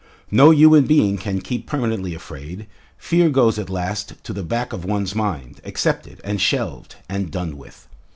No 0.31 0.49
human 0.49 0.87
being 0.87 1.19
can 1.19 1.41
keep 1.41 1.67
permanently 1.67 2.15
afraid: 2.15 2.65
fear 2.97 3.29
goes 3.29 3.59
at 3.59 3.69
last 3.69 4.13
to 4.23 4.33
the 4.33 4.41
back 4.41 4.73
of 4.73 4.83
one's 4.83 5.13
mind, 5.13 5.61
accepted, 5.63 6.19
and 6.23 6.41
shelved, 6.41 6.95
and 7.07 7.29
done 7.29 7.55
with. 7.55 7.87